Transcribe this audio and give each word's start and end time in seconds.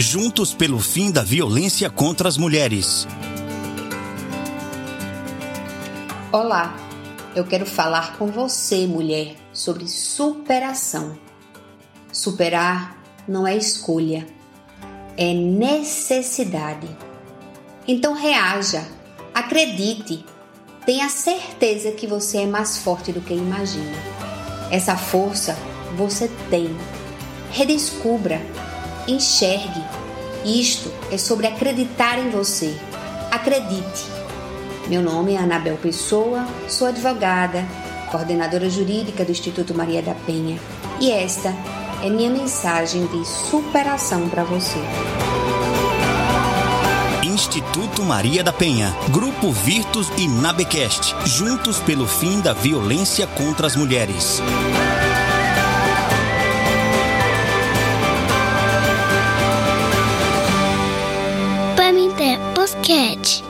Juntos 0.00 0.54
pelo 0.54 0.78
fim 0.78 1.10
da 1.10 1.24
violência 1.24 1.90
contra 1.90 2.28
as 2.28 2.36
mulheres. 2.36 3.04
Olá, 6.30 6.76
eu 7.34 7.44
quero 7.44 7.66
falar 7.66 8.16
com 8.16 8.28
você, 8.28 8.86
mulher, 8.86 9.34
sobre 9.52 9.88
superação. 9.88 11.18
Superar 12.12 12.96
não 13.26 13.44
é 13.44 13.56
escolha, 13.56 14.24
é 15.16 15.34
necessidade. 15.34 16.88
Então 17.84 18.14
reaja, 18.14 18.86
acredite, 19.34 20.24
tenha 20.86 21.08
certeza 21.08 21.90
que 21.90 22.06
você 22.06 22.42
é 22.42 22.46
mais 22.46 22.78
forte 22.78 23.10
do 23.10 23.20
que 23.20 23.34
imagina. 23.34 23.98
Essa 24.70 24.96
força 24.96 25.58
você 25.96 26.28
tem. 26.48 26.70
Redescubra, 27.50 28.40
enxergue. 29.08 29.82
Isto 30.44 30.92
é 31.10 31.18
sobre 31.18 31.46
acreditar 31.46 32.18
em 32.18 32.30
você. 32.30 32.76
Acredite. 33.30 34.04
Meu 34.86 35.02
nome 35.02 35.34
é 35.34 35.38
Anabel 35.38 35.76
Pessoa, 35.76 36.46
sou 36.68 36.86
advogada, 36.86 37.66
coordenadora 38.10 38.70
jurídica 38.70 39.24
do 39.24 39.32
Instituto 39.32 39.74
Maria 39.74 40.00
da 40.00 40.14
Penha, 40.14 40.58
e 40.98 41.10
esta 41.10 41.54
é 42.02 42.08
minha 42.08 42.30
mensagem 42.30 43.06
de 43.06 43.26
superação 43.26 44.28
para 44.28 44.44
você. 44.44 44.78
Instituto 47.22 48.02
Maria 48.02 48.42
da 48.42 48.52
Penha, 48.52 48.94
Grupo 49.10 49.52
Virtus 49.52 50.08
e 50.16 50.26
Nabecast, 50.26 51.14
juntos 51.26 51.78
pelo 51.80 52.06
fim 52.06 52.40
da 52.40 52.52
violência 52.52 53.26
contra 53.26 53.66
as 53.66 53.76
mulheres. 53.76 54.40
Programa 61.88 62.00
em 62.00 62.10
Tempos 62.12 62.74
Cat. 62.86 63.47